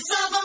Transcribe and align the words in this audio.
of 0.00 0.37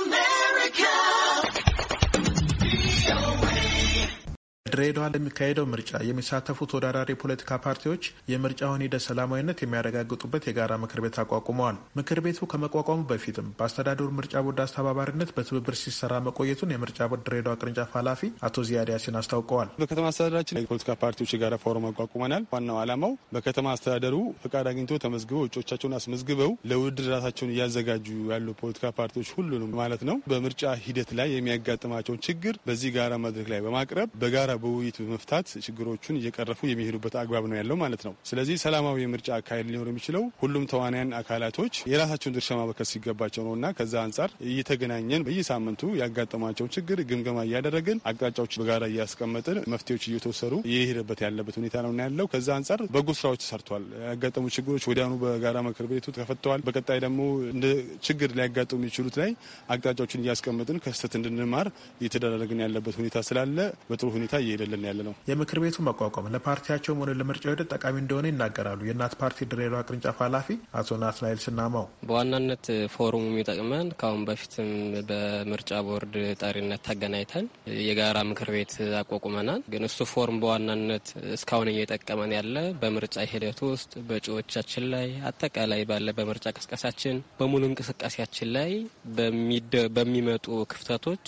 ድሬዳዋ 4.73 5.05
ለሚካሄደው 5.13 5.65
ምርጫ 5.71 5.91
የሚሳተፉ 6.07 6.57
ተወዳዳሪ 6.69 7.09
የፖለቲካ 7.13 7.57
ፓርቲዎች 7.63 8.03
የምርጫውን 8.31 8.83
ሂደት 8.85 9.03
ሰላማዊነት 9.07 9.59
የሚያረጋግጡበት 9.63 10.43
የጋራ 10.47 10.73
ምክር 10.83 10.99
ቤት 11.03 11.17
አቋቁመዋል። 11.23 11.77
ምክር 11.99 12.19
ቤቱ 12.25 12.47
ከመቋቋሙ 12.51 13.01
በፊትም 13.09 13.47
በአስተዳደሩ 13.59 14.07
ምርጫ 14.17 14.41
ቦርድ 14.45 14.59
አስተባባሪነት 14.63 15.33
በትብብር 15.35 15.75
ሲሰራ 15.81 16.13
መቆየቱን 16.27 16.73
የምርጫ 16.75 17.07
ቦርድ 17.11 17.23
ድሬዳዋ 17.27 17.53
ቅርንጫፍ 17.61 17.91
ኃላፊ 17.97 18.19
አቶ 18.47 18.65
ዚያድ 18.69 18.91
ያሲን 18.93 19.17
አስታውቀዋል። 19.21 19.69
በከተማ 19.81 20.07
አስተዳደራችን 20.11 20.59
የፖለቲካ 20.61 20.95
ፓርቲዎች 21.03 21.33
የጋራ 21.35 21.53
ፎረም 21.63 21.85
አቋቁመናል። 21.89 22.45
ዋናው 22.53 22.79
ዓላማው 22.83 23.13
በከተማ 23.35 23.75
አስተዳደሩ 23.75 24.15
ፈቃድ 24.43 24.67
አግኝቶ 24.71 24.99
ተመዝግበው 25.05 25.45
እጩዎቻቸውን 25.47 25.95
አስመዝግበው 25.99 26.51
ለውድድር 26.71 27.09
ራሳቸውን 27.15 27.53
እያዘጋጁ 27.53 28.07
ያሉ 28.33 28.49
ፖለቲካ 28.61 28.93
ፓርቲዎች 28.97 29.31
ሁሉንም 29.37 29.71
ማለት 29.79 30.03
ነው 30.05 30.17
በምርጫ 30.29 30.73
ሂደት 30.85 31.11
ላይ 31.19 31.29
የሚያጋጥማቸውን 31.35 32.21
ችግር 32.27 32.55
በዚህ 32.67 32.91
ጋራ 32.97 33.13
መድረክ 33.23 33.47
ላይ 33.53 33.61
በማቅረብ 33.65 34.09
በጋራ 34.23 34.51
በውይይት 34.63 34.97
በመፍታት 35.01 35.47
ችግሮቹን 35.65 36.17
እየቀረፉ 36.19 36.61
የሚሄዱበት 36.69 37.15
አግባብ 37.21 37.45
ነው 37.51 37.57
ያለው 37.59 37.77
ማለት 37.83 38.01
ነው። 38.07 38.13
ስለዚህ 38.29 38.55
ሰላማዊ 38.63 38.97
የምርጫ 39.03 39.29
አካሄድ 39.37 39.67
ሊኖር 39.69 39.89
የሚችለው 39.91 40.23
ሁሉም 40.43 40.65
ተዋንያን 40.71 41.13
አካላቶች 41.19 41.73
የራሳቸውን 41.91 42.35
ድርሻ 42.37 42.49
ማበርከት 42.59 42.89
ሲገባቸው 42.93 43.43
ነው 43.47 43.53
እና 43.57 43.65
ከዛ 43.77 43.93
አንጻር 44.05 44.29
እየተገናኘን 44.49 45.25
በየሳምንቱ 45.27 45.81
ያጋጠማቸውን 46.01 46.71
ችግር 46.75 46.99
ግምገማ 47.09 47.39
እያደረግን 47.47 47.97
አቅጣጫዎች 48.09 48.53
በጋራ 48.61 48.83
እያስቀመጥን 48.91 49.59
መፍትሄዎች 49.73 50.05
እየተወሰዱ 50.09 50.53
እየሄደበት 50.69 51.19
ያለበት 51.25 51.57
ሁኔታ 51.59 51.75
ነው 51.85 51.93
ያለው። 52.03 52.25
ከዛ 52.33 52.47
አንጻር 52.57 52.79
በጎ 52.93 53.09
ስራዎች 53.19 53.41
ተሰርተዋል። 53.43 53.83
ያጋጠሙ 54.07 54.45
ችግሮች 54.55 54.83
ወዲያውኑ 54.89 55.15
በጋራ 55.23 55.57
ምክር 55.67 55.85
ቤቱ 55.91 56.05
ተፈተዋል። 56.17 56.61
በቀጣይ 56.67 56.99
ደግሞ 57.05 57.19
እንደ 57.53 57.65
ችግር 58.07 58.29
ሊያጋጥሙ 58.37 58.79
የሚችሉት 58.81 59.15
ላይ 59.21 59.31
አቅጣጫዎችን 59.73 60.23
እያስቀመጥን 60.23 60.79
ከስህተት 60.83 61.13
እንድንማር 61.19 61.67
እየተደረግን 62.01 62.61
ያለበት 62.63 62.95
ሁኔታ 62.99 63.17
ስላለ 63.27 63.57
በጥሩ 63.89 64.07
ሁኔታ 64.15 64.35
እየሄደልን 64.53 64.85
ያለ 64.89 64.99
ነው። 65.07 65.13
የምክር 65.29 65.59
ቤቱ 65.63 65.77
መቋቋም 65.87 66.29
ለፓርቲያቸውም 66.33 66.99
ሆነ 67.03 67.11
ለምርጫው 67.19 67.51
ሂደት 67.53 67.69
ጠቃሚ 67.75 67.95
እንደሆነ 68.03 68.25
ይናገራሉ። 68.31 68.81
የእናት 68.87 69.13
ፓርቲ 69.21 69.47
ድሬዳዋ 69.51 69.81
ቅርንጫፍ 69.87 70.19
ኃላፊ 70.25 70.47
አቶ 70.79 70.97
ናትናኤል 71.03 71.39
ስናማው 71.43 71.85
በዋናነት 72.07 72.65
ፎረሙ 72.95 73.23
የሚጠቅመን 73.29 73.87
ከአሁን 73.99 74.23
በፊትም 74.27 74.69
በምርጫ 75.09 75.71
ቦርድ 75.87 76.13
ጠሪነት 76.43 76.81
ተገናኝተን 76.87 77.45
የጋራ 77.83 78.17
ምክር 78.29 78.49
ቤት 78.55 78.73
አቋቁመናል። 79.01 79.61
ግን 79.73 79.85
እሱ 79.87 79.99
ፎረም 80.13 80.37
በዋናነት 80.43 81.07
እስካሁን 81.35 81.71
እየጠቀመን 81.73 82.33
ያለ 82.37 82.55
በምርጫ 82.83 83.17
ሂደት 83.33 83.59
ውስጥ 83.67 83.93
በእጩዎቻችን 84.07 84.85
ላይ 84.93 85.07
አጠቃላይ 85.29 85.83
ባለ 85.89 86.09
በምርጫ 86.17 86.47
ቅስቀሳችን 86.57 87.11
በሙሉ 87.39 87.63
እንቅስቃሴያችን 87.69 88.49
ላይ 88.55 88.71
በሚመጡ 89.95 90.45
ክፍተቶች 90.73 91.25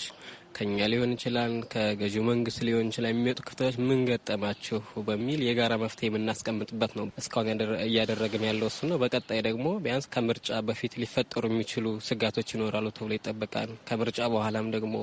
ከኛ 0.56 0.86
ሊሆን 0.90 1.10
ይችላል 1.14 1.52
ከገዢው 1.72 2.24
መንግስት 2.28 2.60
ሊሆን 2.66 2.88
ይችላል 2.90 3.10
የሚመጡ 3.12 3.38
ክፍተቶች 3.46 3.76
ምን 3.86 4.00
ገጠማችሁ 4.08 4.78
በሚል 5.08 5.40
የጋራ 5.46 5.72
መፍትሄ 5.82 6.08
የምናስቀምጥበት 6.08 6.92
ነው። 6.98 7.06
እስካሁን 7.20 7.48
እያደረግን 7.86 8.46
ያለው 8.48 8.68
እሱ 8.70 8.80
ነው። 8.90 8.98
በቀጣይ 9.02 9.40
ደግሞ 9.48 9.66
ቢያንስ 9.84 10.08
ከምርጫ 10.14 10.58
በፊት 10.68 10.94
ሊፈጠሩ 11.02 11.44
የሚችሉ 11.50 11.86
ስጋቶች 12.08 12.50
ይኖራሉ 12.56 12.86
ተብሎ 12.98 13.12
ይጠበቃል። 13.18 13.72
ከምርጫ 13.90 14.20
በኋላም 14.34 14.70
ደግሞ 14.76 14.94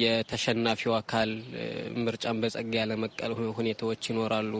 የተሸናፊው 0.00 0.94
አካል 1.00 1.32
ምርጫን 2.06 2.40
በጸጋ 2.42 2.74
ያለመቀል 2.80 3.32
ሁኔታዎች 3.58 4.02
ይኖራሉ። 4.12 4.52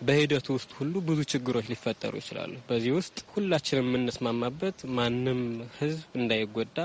በሂደቱ 0.00 0.46
ውስጥ 0.56 0.70
ሁሉ 0.78 0.94
ብዙ 1.06 1.20
ችግሮች 1.32 1.66
ሊፈጠሩ 1.70 2.12
ይችላሉ። 2.20 2.52
በዚህ 2.68 2.92
ውስጥ 2.96 3.18
ሁላችንም 3.34 3.86
የምንስማማበት 3.88 4.78
ማንም 4.96 5.40
ህዝብ 5.78 6.02
እንዳይጎዳ 6.18 6.78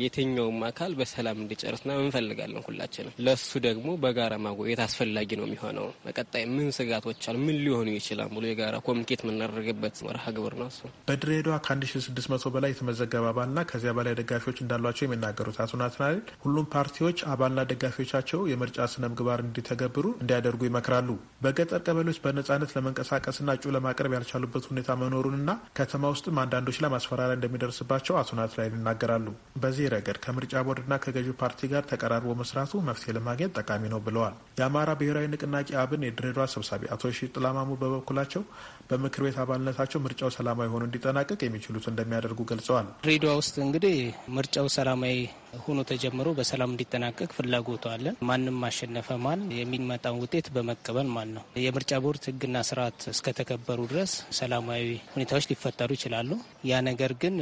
የትኛውም 0.00 0.58
አካል 0.68 0.92
በሰላም 0.98 1.40
እንዲጨርስና 1.42 1.98
እንፈልጋለን 1.98 2.47
ሁላችንም። 2.64 3.14
ለሱ 3.26 3.50
ደግሞ 3.66 3.88
በጋራ 4.02 4.34
ማጎየት 4.44 4.80
አስፈላጊ 4.84 5.30
ነው 5.40 5.46
የሚሆነው። 5.48 5.86
በቀጣይ 6.04 6.44
ምን 6.52 6.68
ስጋቶች 6.78 7.22
አሉ፣ 7.28 7.36
ምን 7.46 7.58
ሊሆኑ 7.64 7.88
ይችላል 7.98 8.28
ብሎ 8.34 8.44
የጋራ 8.48 8.76
ኮሚኒኬት 8.88 9.22
የምናደርግበት 9.24 9.96
መርሃ 10.08 10.24
ግብር 10.36 10.54
ነው 10.60 10.68
እሱ። 10.72 10.80
በድሬዳዋ 11.08 11.56
ከ1600 11.66 12.52
በላይ 12.54 12.72
የተመዘገበ 12.72 13.26
አባልና 13.32 13.58
ከዚያ 13.70 13.92
በላይ 13.98 14.16
ደጋፊዎች 14.20 14.58
እንዳሏቸው 14.64 15.06
የሚናገሩት 15.06 15.58
አቶ 15.64 15.72
ናትናኤል 15.82 16.20
ሁሉም 16.44 16.68
ፓርቲዎች 16.74 17.18
አባልና 17.32 17.60
ደጋፊዎቻቸው 17.72 18.40
የምርጫ 18.52 18.88
ስነ 18.92 19.04
ምግባር 19.12 19.40
እንዲተገብሩ 19.46 20.06
እንዲያደርጉ 20.20 20.62
ይመክራሉ። 20.68 21.08
በገጠር 21.44 21.82
ቀበሌዎች 21.88 22.18
በነጻነት 22.24 22.70
ለመንቀሳቀስና 22.76 23.48
እጩ 23.58 23.72
ለማቅረብ 23.74 24.12
ያልቻሉበት 24.16 24.64
ሁኔታ 24.70 24.96
መኖሩንና 25.00 25.50
ከተማ 25.78 26.04
ውስጥም 26.12 26.38
አንዳንዶች 26.42 26.78
ላይ 26.82 26.90
ማስፈራሪያ 26.94 27.36
እንደሚደርስባቸው 27.38 28.16
አቶ 28.20 28.30
ናትናኤል 28.38 28.74
ይናገራሉ። 28.78 29.26
በዚህ 29.62 29.86
ረገድ 29.94 30.18
ከምርጫ 30.24 30.62
ቦርድና 30.68 30.94
ከገዢው 31.04 31.36
ፓርቲ 31.42 31.70
ጋር 31.72 31.82
ተቀራርቦ 31.90 32.30
መስራቱ 32.40 32.80
መፍትሄ 32.86 33.14
ለማግኘት 33.16 33.54
ጠቃሚ 33.58 33.82
ነው 33.92 34.00
ብለዋል። 34.06 34.34
የአማራ 34.58 34.90
ብሔራዊ 35.00 35.26
ንቅናቄ 35.32 35.68
አብን 35.82 36.04
የድሬዳዋ 36.06 36.46
ሰብሳቢ 36.54 36.82
አቶ 36.94 37.10
ሺ 37.16 37.28
ጥላማሙ 37.34 37.70
በበኩላቸው 37.80 38.42
በምክር 38.90 39.22
ቤት 39.24 39.36
አባልነታቸው 39.42 40.02
ምርጫው 40.04 40.30
ሰላማዊ 40.36 40.68
ሆኖ 40.72 40.82
እንዲጠናቀቅ 40.88 41.40
የሚችሉት 41.44 41.86
እንደሚያደርጉ 41.90 42.40
ገልጸዋል። 42.50 42.86
ድሬዳዋ 43.04 43.34
ውስጥ 43.40 43.56
እንግዲህ 43.66 43.96
ምርጫው 44.36 44.68
ሰላማዊ 44.76 45.16
ሆኖ 45.64 45.78
ተጀምሮ 45.90 46.28
በሰላም 46.38 46.72
እንዲጠናቀቅ 46.72 47.28
ፍላጎቱ 47.36 47.84
አለን። 47.92 48.16
ማንም 48.28 48.56
ማሸነፈ 48.62 49.18
ማን 49.24 49.42
የሚመጣውን 49.58 50.22
ውጤት 50.24 50.48
በመቀበል 50.54 51.08
ማን 51.14 51.30
ነው። 51.36 51.44
የምርጫ 51.64 51.92
ቦርድ 52.04 52.24
ሕግና 52.30 52.56
ስርዓት 52.68 53.00
እስከተከበሩ 53.12 53.80
ድረስ 53.92 54.12
ሰላማዊ 54.38 54.84
ሁኔታዎች 55.14 55.46
ሊፈጠሩ 55.52 55.90
ይችላሉ። 55.98 56.30
ያ 56.68 56.80
ነገር 56.88 57.14
ግን 57.22 57.36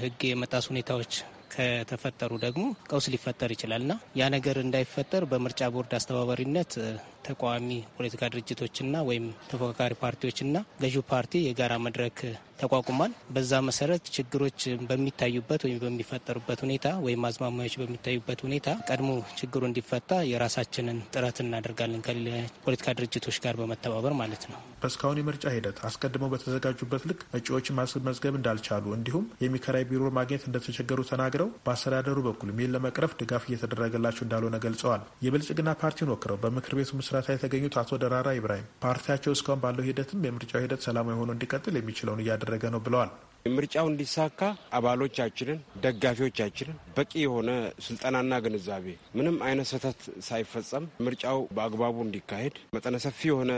ሕግ 0.00 0.20
የመጣስ 0.28 0.64
ሁኔታዎች 0.70 1.12
ከተፈጠሩ 1.50 2.32
ደግሞ 2.44 2.62
ቀውስ 2.90 3.06
ሊፈጠር 3.14 3.50
ይችላልና 3.54 3.92
ያ 4.20 4.28
ነገር 4.36 4.58
እንዳይፈጠር 4.62 5.24
በምርጫ 5.30 5.70
ቦርድ 5.74 5.92
አስተባባሪነት 5.98 6.72
ተቃዋሚ 7.26 7.68
ፖለቲካ 7.96 8.30
ድርጅቶችና 8.34 8.96
ወይም 9.08 9.26
ተፎካካሪ 9.50 9.94
ፓርቲዎችና 10.02 10.54
ገዢው 10.82 11.04
ፓርቲ 11.10 11.42
የጋራ 11.44 11.74
መድረክ 11.86 12.18
ተቋቁሟል። 12.60 13.12
በዛ 13.34 13.60
መሰረት 13.68 14.04
ችግሮች 14.16 14.60
በሚታዩበት 14.90 15.62
ወይም 15.66 15.78
በሚፈጠሩበት 15.84 16.60
ሁኔታ 16.64 16.86
ወይም 17.04 17.24
አዝማሚያዎች 17.28 17.76
በሚታዩበት 17.80 18.40
ሁኔታ 18.46 18.58
ቀድሞ 18.90 19.10
ችግሩ 19.40 19.62
እንዲፈታ 19.70 19.98
የራሳችንን 20.30 21.00
ጥረት 21.14 21.38
እናደርጋለን 21.44 22.04
ከፖለቲካ 22.06 22.94
ድርጅቶች 23.00 23.38
ጋር 23.44 23.54
በመተባበር 23.60 24.14
ማለት 24.20 24.44
ነው። 24.50 24.58
በእስካሁን 24.82 25.18
የምርጫ 25.20 25.44
ሂደት 25.54 25.78
አስቀድመው 25.88 26.28
በተዘጋጁበት 26.32 27.02
ልክ 27.08 27.20
እጩዎችን 27.38 27.76
ማስመዝገብ 27.80 28.34
እንዳልቻሉ 28.38 28.84
እንዲሁም 28.96 29.24
የሚከራይ 29.44 29.84
ቢሮ 29.90 30.04
ማግኘት 30.18 30.44
እንደተቸገሩ 30.48 31.00
ተናግረው 31.10 31.48
በአስተዳደሩ 31.66 32.18
በኩል 32.26 32.50
ሚል 32.58 32.70
ለመቅረፍ 32.74 33.12
ድጋፍ 33.20 33.44
እየተደረገላቸው 33.50 34.24
እንዳልሆነ 34.26 34.56
ገልጸዋል። 34.64 35.02
የብልጽግና 35.26 35.70
ፓርቲን 35.82 36.12
ወክረው 36.12 36.38
በምክር 36.42 36.74
ቤቱ 36.78 36.90
ምስረታ 37.00 37.26
የተገኙት 37.34 37.76
አቶ 37.80 37.98
ደራራ 38.02 38.28
ኢብራሂም 38.38 38.68
ፓርቲያቸው 38.84 39.34
እስካሁን 39.36 39.62
ባለው 39.64 39.86
ሂደትም 39.88 40.24
የምርጫው 40.26 40.62
ሂደት 40.64 40.82
ሰላማዊ 40.86 41.16
ሆኖ 41.20 41.30
እንዲቀጥል 41.36 41.76
የሚችለውን 41.80 42.22
እያደረገ 42.24 42.49
ነው 42.70 42.82
ብለዋል። 42.82 43.10
ምርጫው 43.48 43.86
እንዲሳካ 43.90 44.40
አባሎቻችንን፣ 44.76 45.58
ደጋፊዎቻችንን 45.84 46.76
በቂ 46.96 47.12
የሆነ 47.22 47.50
ስልጠናና 47.86 48.32
ግንዛቤ 48.44 48.86
ምንም 49.18 49.36
አይነት 49.46 49.68
ስህተት 49.70 50.00
ሳይፈጸም 50.26 50.84
ምርጫው 51.06 51.38
በአግባቡ 51.56 51.96
እንዲካሄድ 52.04 52.56
መጠነ 52.76 52.98
ሰፊ 53.06 53.20
የሆነ 53.30 53.52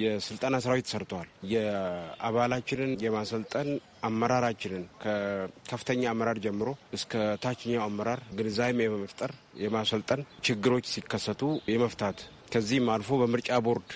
የስልጠና 0.00 0.60
ስራዎች 0.64 0.84
ተሰርተዋል። 0.88 1.30
የአባላችንን 1.54 2.92
የማሰልጠን 3.06 3.70
አመራራችንን 4.08 4.84
ከከፍተኛ 5.02 6.02
አመራር 6.12 6.38
ጀምሮ 6.44 6.68
እስከ 6.96 7.12
ታችኛው 7.44 7.84
አመራር 7.86 8.22
ግንዛቤ 8.38 8.78
የመፍጠር 8.86 9.32
የማሰልጠን 9.64 10.22
ችግሮች 10.46 10.86
ሲከሰቱ 10.94 11.42
የመፍታት 11.72 12.20
ከዚህም 12.52 12.88
አልፎ 12.94 13.10
በምርጫ 13.20 13.50
ቦርድ 13.66 13.90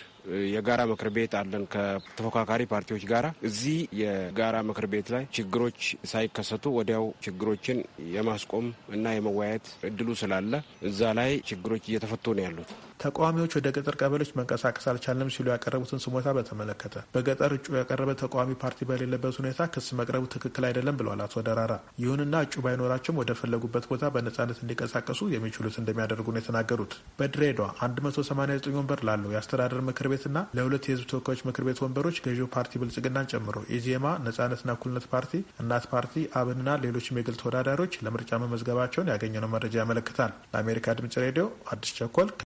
የጋራ 0.53 0.81
ምክር 0.91 1.09
ቤት 1.17 1.35
አለን 1.41 1.65
ከተፎካካሪ 1.73 2.63
ፓርቲዎች 2.73 3.05
ጋራ። 3.11 3.27
እዚህ 3.49 3.79
የጋራ 4.01 4.57
ምክር 4.69 4.87
ቤት 4.93 5.09
ላይ 5.15 5.25
ችግሮች 5.37 5.81
ሳይከሰቱ 6.11 6.65
ወዲያው 6.79 7.07
ችግሮችን 7.27 7.79
የማስቆም 8.15 8.67
እና 8.97 9.15
የመወያየት 9.15 9.69
እድሉ 9.91 10.09
ስላለ 10.23 10.53
እዛ 10.89 11.13
ላይ 11.19 11.33
ችግሮች 11.51 11.85
እየተፈቱ 11.89 12.35
ነው 12.37 12.45
ያሉት። 12.47 12.71
ተቃዋሚዎች 13.03 13.53
ወደ 13.57 13.69
ገጠር 13.77 13.95
ቀበሌዎች 14.01 14.31
መንቀሳቀስ 14.37 14.85
አልቻለም 14.91 15.31
ሲሉ 15.35 15.47
ያቀረቡትን 15.53 16.01
ስሞታ 16.05 16.33
በተመለከተ 16.37 16.95
በገጠር 17.15 17.53
እጩ 17.57 17.67
ያቀረበ 17.79 18.11
ተቃዋሚ 18.23 18.53
ፓርቲ 18.63 18.89
በሌለበት 18.91 19.37
ሁኔታ 19.41 19.67
ክስ 19.75 19.89
መቅረቡ 19.99 20.25
ትክክል 20.35 20.65
አይደለም 20.69 20.99
ብለዋል 21.01 21.23
አቶ 21.27 21.45
ደራራ። 21.49 21.73
ይሁንና 22.03 22.41
እጩ 22.47 22.55
ባይኖራቸውም 22.67 23.21
ወደ 23.23 23.33
ፈለጉበት 23.41 23.87
ቦታ 23.91 24.11
በነጻነት 24.15 24.61
እንዲንቀሳቀሱ 24.63 25.21
የሚችሉት 25.35 25.77
እንደሚያደርጉ 25.83 26.27
ነው 26.31 26.43
የተናገሩት። 26.43 26.95
በድሬዳዋ 27.19 27.69
189 27.83 28.73
ወንበር 28.79 29.03
ላለው 29.09 29.33
የአስተዳደር 29.35 29.83
ምክር 29.89 30.09
ቤትና 30.17 30.39
ለሁለት 30.57 30.85
የህዝብ 30.87 31.07
ተወካዮች 31.11 31.41
ምክር 31.47 31.65
ቤት 31.67 31.81
ወንበሮች 31.85 32.19
ገዢው 32.25 32.49
ፓርቲ 32.55 32.73
ብልጽግናን 32.81 33.29
ጨምሮ 33.33 33.57
ኢዜማ፣ 33.77 34.07
ነጻነትና 34.27 34.77
እኩልነት 34.77 35.07
ፓርቲ፣ 35.13 35.33
እናት 35.63 35.87
ፓርቲ፣ 35.93 36.05
አብንና 36.41 36.77
ሌሎችም 36.85 37.19
የግል 37.21 37.37
ተወዳዳሪዎች 37.41 37.95
ለምርጫ 38.07 38.41
መመዝገባቸውን 38.43 39.11
ያገኘነው 39.13 39.53
መረጃ 39.55 39.75
ያመለክታል። 39.83 40.33
ለአሜሪካ 40.53 40.95
ድምጽ 40.99 41.17
ሬዲዮ 41.25 41.45
አዲስ 41.73 41.93
ቸኮል 41.99 42.31